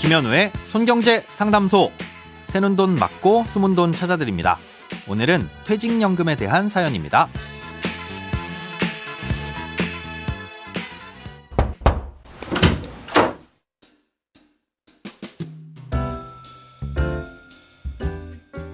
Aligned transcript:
김현우의 0.00 0.50
손경제 0.64 1.26
상담소. 1.32 1.92
새는 2.46 2.74
돈 2.74 2.94
맞고 2.94 3.44
숨은 3.46 3.74
돈 3.74 3.92
찾아드립니다. 3.92 4.58
오늘은 5.06 5.46
퇴직연금에 5.66 6.36
대한 6.36 6.70
사연입니다. 6.70 7.28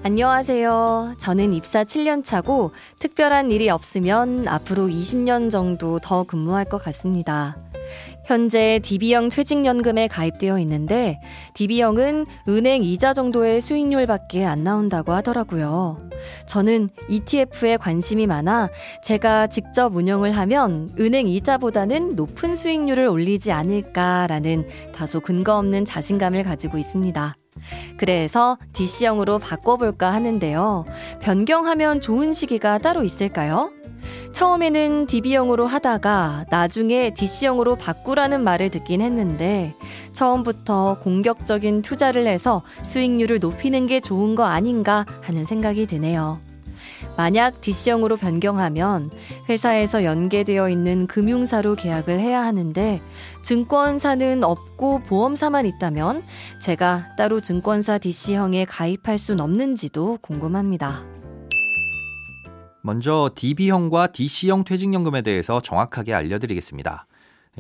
안녕하세요. 0.07 1.17
저는 1.19 1.53
입사 1.53 1.83
7년 1.83 2.25
차고 2.25 2.71
특별한 3.01 3.51
일이 3.51 3.69
없으면 3.69 4.47
앞으로 4.47 4.87
20년 4.87 5.51
정도 5.51 5.99
더 5.99 6.23
근무할 6.23 6.65
것 6.65 6.81
같습니다. 6.81 7.59
현재 8.25 8.79
DB형 8.85 9.31
퇴직연금에 9.31 10.07
가입되어 10.07 10.61
있는데 10.61 11.19
DB형은 11.55 12.25
은행 12.49 12.85
이자 12.85 13.15
정도의 13.15 13.61
수익률밖에 13.61 14.45
안 14.47 14.63
나온다고 14.63 15.11
하더라고요. 15.11 15.99
저는 16.47 16.89
ETF에 17.09 17.77
관심이 17.77 18.29
많아 18.29 18.69
제가 19.03 19.49
직접 19.49 19.97
운영을 19.97 20.31
하면 20.31 20.89
은행 21.01 21.27
이자보다는 21.27 22.15
높은 22.15 22.55
수익률을 22.55 23.09
올리지 23.09 23.51
않을까라는 23.51 24.69
다소 24.95 25.19
근거 25.19 25.59
없는 25.59 25.85
자신감을 25.85 26.45
가지고 26.45 26.79
있습니다. 26.79 27.35
그래서 27.97 28.59
DC형으로 28.73 29.39
바꿔볼까 29.39 30.13
하는데요. 30.13 30.85
변경하면 31.21 32.01
좋은 32.01 32.33
시기가 32.33 32.79
따로 32.79 33.03
있을까요? 33.03 33.71
처음에는 34.33 35.07
DB형으로 35.07 35.67
하다가 35.67 36.47
나중에 36.51 37.15
DC형으로 37.15 37.77
바꾸라는 37.77 38.45
말을 38.45 38.71
듣긴 38.71 39.01
했는데 39.01 39.75
처음부터 40.13 40.99
공격적인 41.01 41.83
투자를 41.83 42.27
해서 42.27 42.63
수익률을 42.83 43.39
높이는 43.41 43.87
게 43.87 44.01
좋은 44.01 44.35
거 44.35 44.45
아닌가 44.45 45.07
하는 45.23 45.45
생각이 45.45 45.87
드네요. 45.87 46.41
만약 47.17 47.61
DC형으로 47.61 48.17
변경하면 48.17 49.11
회사에서 49.49 50.05
연계되어 50.05 50.69
있는 50.69 51.07
금융사로 51.07 51.75
계약을 51.75 52.21
해야 52.21 52.43
하는데 52.45 53.01
증권사는 53.43 54.45
없고 54.45 55.01
보험사만 55.05 55.67
있다면 55.67 56.23
제가 56.61 57.17
따로 57.17 57.41
증권사 57.41 57.99
DC형에 57.99 58.67
가입할 58.67 59.19
순 59.19 59.41
없는지도 59.41 60.19
궁금합니다. 60.21 61.05
먼저 62.83 63.31
DB형과 63.35 64.09
DC형 64.13 64.65
퇴직연금에 64.65 65.23
대해서 65.23 65.61
정확하게 65.61 66.15
알려드리겠습니다. 66.15 67.07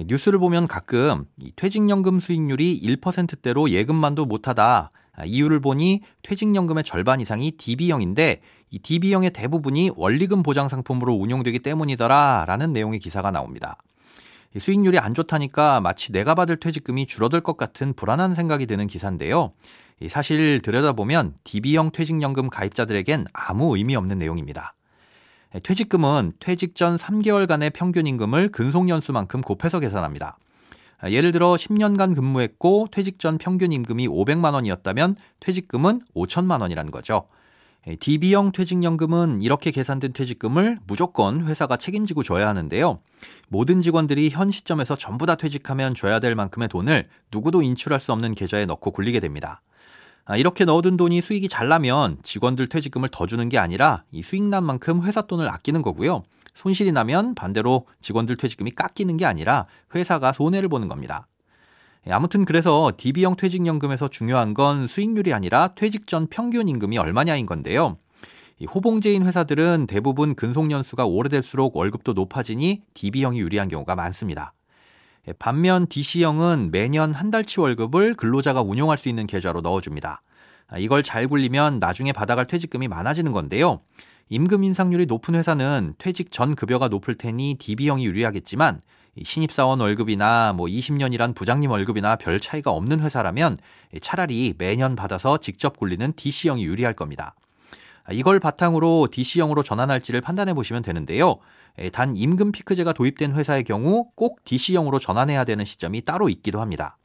뉴스를 0.07 0.39
보면 0.39 0.69
가끔 0.69 1.25
퇴직연금 1.57 2.21
수익률이 2.21 2.81
1%대로 3.01 3.71
예금만도 3.71 4.27
못하다. 4.27 4.91
이유를 5.25 5.61
보니 5.61 6.03
퇴직연금의 6.23 6.85
절반 6.85 7.21
이상이 7.21 7.53
DB형인데 7.53 8.41
이 8.71 8.79
DB형의 8.79 9.31
대부분이 9.31 9.93
원리금 9.97 10.43
보장 10.43 10.69
상품으로 10.69 11.15
운용되기 11.15 11.61
때문이더라 11.61 12.45
라는 12.47 12.73
내용의 12.73 12.99
기사가 12.99 13.31
나옵니다. 13.31 13.79
수익률이 14.59 14.99
안 14.99 15.15
좋다니까 15.15 15.81
마치 15.81 16.13
내가 16.13 16.35
받을 16.35 16.57
퇴직금이 16.57 17.07
줄어들 17.07 17.41
것 17.41 17.57
같은 17.57 17.93
불안한 17.93 18.35
생각이 18.35 18.67
드는 18.67 18.87
기사인데요. 18.87 19.53
사실 20.09 20.61
들여다보면 20.61 21.35
DB형 21.45 21.91
퇴직연금 21.93 22.51
가입자들에겐 22.51 23.27
아무 23.33 23.77
의미 23.77 23.97
없는 23.97 24.19
내용입니다. 24.19 24.75
네, 25.53 25.61
퇴직금은 25.61 26.33
퇴직 26.39 26.75
전 26.75 26.97
3개월간의 26.97 27.73
평균 27.73 28.07
임금을 28.07 28.51
근속 28.51 28.89
연수만큼 28.89 29.41
곱해서 29.41 29.81
계산합니다. 29.81 30.39
아, 30.99 31.11
예를 31.11 31.33
들어 31.33 31.55
10년간 31.55 32.15
근무했고 32.15 32.89
퇴직 32.91 33.19
전 33.19 33.39
평균 33.39 33.73
임금이 33.73 34.09
500만 34.09 34.55
원이었다면 34.55 35.17
퇴직금은 35.41 36.01
5천만 36.15 36.63
원이라는 36.63 36.91
거죠. 36.91 37.29
DB형 38.01 38.51
퇴직연금은 38.51 39.43
이렇게 39.43 39.71
계산된 39.71 40.13
퇴직금을 40.13 40.81
무조건 40.89 41.47
회사가 41.47 41.77
책임지고 41.77 42.25
줘야 42.25 42.49
하는데요. 42.49 42.99
모든 43.49 43.81
직원들이 43.81 44.31
현 44.31 44.51
시점에서 44.51 44.97
전부 44.97 45.25
다 45.25 45.37
퇴직하면 45.37 45.95
줘야 45.95 46.19
될 46.19 46.35
만큼의 46.35 46.69
돈을 46.69 47.07
누구도 47.31 47.63
인출할 47.63 48.01
수 48.01 48.13
없는 48.13 48.35
계좌에 48.35 48.67
넣고 48.67 48.91
굴리게 48.91 49.21
됩니다. 49.21 49.63
아, 50.25 50.37
이렇게 50.37 50.65
넣어둔 50.65 50.97
돈이 50.97 51.21
수익이 51.21 51.49
잘 51.49 51.69
나면 51.69 52.19
직원들 52.25 52.67
퇴직금을 52.67 53.11
더 53.13 53.27
주는 53.27 53.49
게 53.49 53.59
아니라 53.59 54.03
이 54.11 54.23
수익 54.23 54.43
난 54.43 54.65
만큼 54.65 55.05
회사 55.05 55.23
돈을 55.23 55.49
아끼는 55.49 55.83
거고요. 55.83 56.25
손실이 56.57 56.91
나면 56.91 57.35
반대로 57.35 57.87
직원들 58.01 58.39
퇴직금이 58.39 58.71
깎이는 58.71 59.19
게 59.19 59.27
아니라 59.27 59.67
회사가 59.95 60.33
손해를 60.33 60.71
보는 60.71 60.89
겁니다. 60.89 61.29
예, 62.09 62.13
아무튼 62.13 62.47
그래서 62.47 62.93
DB형 62.97 63.37
퇴직연금에서 63.37 64.09
중요한 64.09 64.55
건 64.55 64.87
수익률이 64.87 65.35
아니라 65.35 65.69
퇴직 65.75 66.07
전 66.07 66.27
평균 66.29 66.67
임금이 66.67 66.97
얼마냐인 66.97 67.45
건데요. 67.45 67.99
호봉제인 68.73 69.27
회사들은 69.27 69.87
대부분 69.87 70.35
근속연수가 70.35 71.05
오래될수록 71.05 71.77
월급도 71.77 72.15
높아지니 72.15 72.81
DB형이 72.95 73.39
유리한 73.39 73.69
경우가 73.69 73.95
많습니다. 73.95 74.55
예, 75.29 75.35
반면 75.35 75.87
DC형은 75.87 76.71
매년 76.71 77.13
한 77.13 77.31
달치 77.31 77.61
월급을 77.61 78.15
근로자가 78.15 78.63
운용할 78.63 78.97
수 78.97 79.11
있는 79.11 79.27
계좌로 79.27 79.61
넣어줍니다. 79.61 80.23
아, 80.69 80.79
이걸 80.79 81.03
잘 81.03 81.29
굴리면 81.29 81.81
나중에 81.81 82.13
받아갈 82.13 82.47
퇴직금이 82.47 82.89
많아지는 82.89 83.33
건데요. 83.33 83.81
임금 84.29 84.65
인상률이 84.65 85.07
높은 85.07 85.37
회사는 85.37 85.95
퇴직 85.99 86.33
전 86.33 86.57
급여가 86.57 86.89
높을 86.89 87.15
테니 87.15 87.57
DB형이 87.61 88.05
유리하겠지만 88.07 88.81
신입사원 89.23 89.81
월급이나 89.81 90.53
뭐 90.53 90.67
20년이란 90.67 91.35
부장님 91.35 91.71
월급이나 91.71 92.17
별 92.17 92.41
차이가 92.41 92.73
없는 92.73 93.01
회사라면 93.01 93.57
차라리 94.01 94.55
매년 94.59 94.97
받아서 94.97 95.39
직접 95.39 95.77
굴리는 95.77 96.13
DC형이 96.17 96.65
유리할 96.65 96.95
겁니다. 96.95 97.37
아, 98.03 98.13
이걸 98.13 98.41
바탕으로 98.41 99.09
DC형으로 99.13 99.63
전환할지를 99.63 100.21
판단해 100.21 100.55
보시면 100.55 100.83
되는데요. 100.83 101.39
단 101.93 102.17
임금 102.17 102.51
피크제가 102.51 102.95
도입된 102.95 103.35
회사의 103.35 103.63
경우 103.63 104.09
꼭 104.17 104.45
DC형으로 104.45 104.99
전환해야 104.99 105.45
되는 105.45 105.65
시점이 105.65 106.03
따로 106.03 106.29
있기도 106.29 106.61
합니다. 106.61 106.99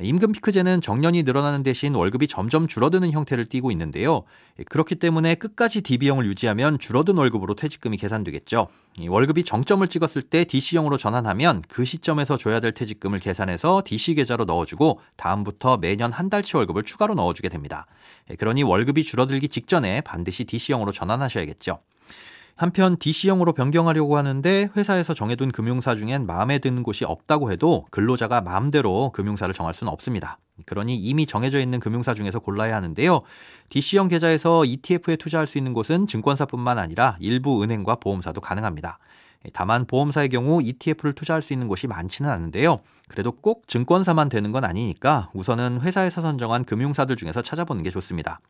임금 0.00 0.32
피크제는 0.32 0.80
정년이 0.80 1.22
늘어나는 1.22 1.62
대신 1.62 1.94
월급이 1.94 2.26
점점 2.26 2.66
줄어드는 2.66 3.12
형태를 3.12 3.44
띠고 3.44 3.70
있는데요. 3.72 4.24
그렇기 4.68 4.96
때문에 4.96 5.34
끝까지 5.34 5.82
DB형을 5.82 6.26
유지하면 6.26 6.78
줄어든 6.78 7.16
월급으로 7.16 7.54
퇴직금이 7.54 7.96
계산되겠죠. 7.98 8.68
월급이 9.06 9.44
정점을 9.44 9.86
찍었을 9.86 10.22
때 10.22 10.44
DC형으로 10.44 10.96
전환하면 10.96 11.62
그 11.68 11.84
시점에서 11.84 12.36
줘야 12.36 12.60
될 12.60 12.72
퇴직금을 12.72 13.18
계산해서 13.18 13.82
DC 13.84 14.14
계좌로 14.14 14.44
넣어주고 14.44 15.00
다음부터 15.16 15.76
매년 15.76 16.10
한 16.10 16.30
달치 16.30 16.56
월급을 16.56 16.84
추가로 16.84 17.14
넣어주게 17.14 17.48
됩니다. 17.48 17.86
그러니 18.38 18.62
월급이 18.62 19.04
줄어들기 19.04 19.48
직전에 19.48 20.00
반드시 20.00 20.44
DC형으로 20.44 20.92
전환하셔야겠죠. 20.92 21.80
한편 22.56 22.96
DC형으로 22.98 23.52
변경하려고 23.54 24.16
하는데 24.16 24.68
회사에서 24.76 25.14
정해둔 25.14 25.52
금융사 25.52 25.94
중엔 25.94 26.26
마음에 26.26 26.58
드는 26.58 26.82
곳이 26.82 27.04
없다고 27.04 27.50
해도 27.50 27.86
근로자가 27.90 28.40
마음대로 28.40 29.10
금융사를 29.12 29.52
정할 29.54 29.74
수는 29.74 29.92
없습니다. 29.92 30.38
그러니 30.66 30.94
이미 30.96 31.26
정해져 31.26 31.58
있는 31.58 31.80
금융사 31.80 32.14
중에서 32.14 32.38
골라야 32.38 32.76
하는데요. 32.76 33.22
DC형 33.70 34.08
계좌에서 34.08 34.64
ETF에 34.64 35.16
투자할 35.16 35.46
수 35.46 35.58
있는 35.58 35.72
곳은 35.72 36.06
증권사뿐만 36.06 36.78
아니라 36.78 37.16
일부 37.20 37.62
은행과 37.62 37.96
보험사도 37.96 38.40
가능합니다. 38.40 38.98
다만 39.52 39.86
보험사의 39.86 40.28
경우 40.28 40.62
ETF를 40.62 41.14
투자할 41.14 41.42
수 41.42 41.52
있는 41.52 41.68
곳이 41.68 41.86
많지는 41.86 42.30
않은데요. 42.30 42.80
그래도 43.08 43.32
꼭 43.32 43.68
증권사만 43.68 44.28
되는 44.28 44.52
건 44.52 44.64
아니니까 44.64 45.30
우선은 45.34 45.80
회사에서 45.80 46.22
선정한 46.22 46.64
금융사들 46.64 47.16
중에서 47.16 47.42
찾아보는 47.42 47.82
게 47.82 47.90
좋습니다. 47.90 48.40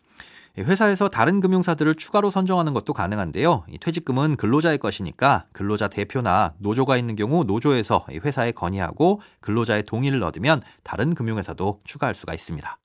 회사에서 0.59 1.09
다른 1.09 1.41
금융사들을 1.41 1.95
추가로 1.95 2.31
선정하는 2.31 2.75
것도 2.75 2.93
가능한데요. 2.93 3.65
퇴직금은 3.81 4.37
근로자의 4.37 4.79
것이니까 4.79 5.47
근로자 5.53 5.89
대표나 5.89 6.53
노조가 6.59 6.99
있는 6.99 7.17
경우 7.17 7.43
노조에서 7.45 8.05
회사에 8.11 8.53
건의하고 8.53 9.23
근로자의 9.41 9.85
동의를 9.85 10.23
얻으면 10.23 10.61
다른 10.83 11.15
금융회사도 11.15 11.81
추가할 11.85 12.15
수가 12.15 12.35
있습니다. 12.35 12.79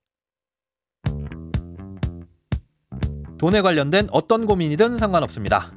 돈에 3.37 3.61
관련된 3.61 4.07
어떤 4.11 4.47
고민이든 4.47 4.97
상관없습니다. 4.97 5.76